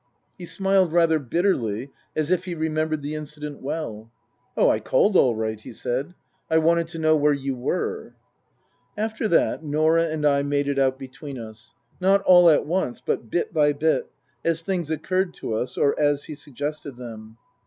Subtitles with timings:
[0.35, 4.09] He smiled rather bitterly as if he remembered the incident well."
[4.57, 6.15] Oh, I called all right," he said."
[6.49, 8.15] I wanted to know where you were."
[8.97, 11.75] After that Norah and I made it out between us.
[11.99, 14.09] Not all at once, but bit by bit,
[14.43, 17.37] as things occurred to us or as he suggested them.